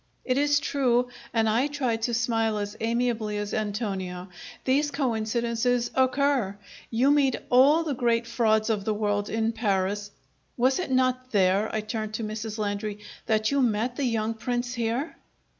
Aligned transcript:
"It 0.25 0.35
is 0.35 0.59
true," 0.59 1.09
and 1.31 1.47
I 1.47 1.67
tried 1.67 2.01
to 2.01 2.15
smile 2.15 2.57
as 2.57 2.75
amiably 2.79 3.37
as 3.37 3.53
Antonio. 3.53 4.29
"These 4.65 4.89
coincidences 4.89 5.91
occur. 5.93 6.57
You 6.89 7.11
meet 7.11 7.35
all 7.51 7.83
the 7.83 7.93
great 7.93 8.25
frauds 8.25 8.71
of 8.71 8.83
the 8.83 8.95
world 8.95 9.29
in 9.29 9.51
Paris. 9.51 10.09
Was 10.57 10.79
it 10.79 10.89
not 10.89 11.31
there" 11.33 11.69
I 11.71 11.81
turned 11.81 12.15
to 12.15 12.23
Mrs. 12.23 12.57
Landry 12.57 12.97
"that 13.27 13.51
you 13.51 13.61
met 13.61 13.95
the 13.95 14.05
young 14.05 14.33
Prince 14.33 14.73
here?" 14.73 15.15